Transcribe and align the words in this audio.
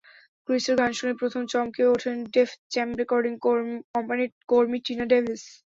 ক্রিসের 0.47 0.75
গান 0.79 0.91
শুনে 0.93 1.13
প্রথম 1.19 1.41
চমকে 1.51 1.83
ওঠেন 1.93 2.17
ডেফ 2.33 2.49
জ্যাম 2.73 2.89
রেকর্ডিং 2.99 3.33
কোম্পানির 3.93 4.31
কর্মী 4.49 4.77
টিনা 4.85 5.05
ডেভিস। 5.11 5.43